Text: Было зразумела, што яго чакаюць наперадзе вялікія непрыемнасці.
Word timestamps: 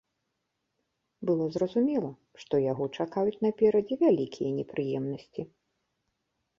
Было 1.31 1.45
зразумела, 1.57 2.09
што 2.45 2.53
яго 2.71 2.89
чакаюць 2.99 3.39
наперадзе 3.47 3.95
вялікія 4.03 4.49
непрыемнасці. 4.61 5.41